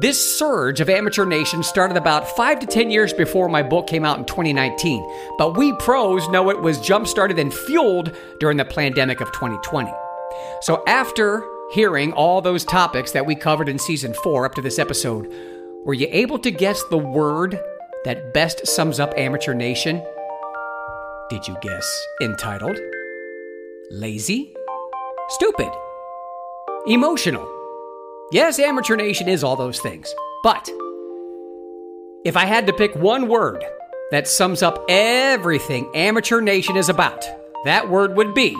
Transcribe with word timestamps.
This 0.00 0.38
surge 0.38 0.80
of 0.80 0.88
Amateur 0.88 1.26
Nation 1.26 1.62
started 1.62 1.98
about 1.98 2.26
five 2.26 2.58
to 2.60 2.66
10 2.66 2.90
years 2.90 3.12
before 3.12 3.50
my 3.50 3.62
book 3.62 3.86
came 3.86 4.02
out 4.02 4.18
in 4.18 4.24
2019, 4.24 5.06
but 5.36 5.58
we 5.58 5.74
pros 5.74 6.26
know 6.30 6.48
it 6.48 6.62
was 6.62 6.80
jump 6.80 7.06
started 7.06 7.38
and 7.38 7.52
fueled 7.52 8.16
during 8.38 8.56
the 8.56 8.64
pandemic 8.64 9.20
of 9.20 9.30
2020. 9.32 9.92
So, 10.62 10.82
after 10.86 11.46
hearing 11.72 12.14
all 12.14 12.40
those 12.40 12.64
topics 12.64 13.12
that 13.12 13.26
we 13.26 13.34
covered 13.34 13.68
in 13.68 13.78
season 13.78 14.14
four 14.14 14.46
up 14.46 14.54
to 14.54 14.62
this 14.62 14.78
episode, 14.78 15.30
were 15.84 15.92
you 15.92 16.08
able 16.10 16.38
to 16.38 16.50
guess 16.50 16.82
the 16.84 16.96
word 16.96 17.60
that 18.06 18.32
best 18.32 18.66
sums 18.66 19.00
up 19.00 19.12
Amateur 19.18 19.52
Nation? 19.52 20.02
Did 21.28 21.46
you 21.46 21.58
guess 21.60 22.06
entitled? 22.22 22.78
Lazy? 23.90 24.54
Stupid? 25.28 25.68
Emotional? 26.86 27.59
Yes, 28.32 28.60
Amateur 28.60 28.94
Nation 28.94 29.28
is 29.28 29.42
all 29.42 29.56
those 29.56 29.80
things. 29.80 30.14
But 30.44 30.70
if 32.24 32.36
I 32.36 32.44
had 32.44 32.68
to 32.68 32.72
pick 32.72 32.94
one 32.94 33.26
word 33.26 33.64
that 34.12 34.28
sums 34.28 34.62
up 34.62 34.84
everything 34.88 35.90
Amateur 35.96 36.40
Nation 36.40 36.76
is 36.76 36.88
about, 36.88 37.24
that 37.64 37.90
word 37.90 38.16
would 38.16 38.32
be 38.32 38.54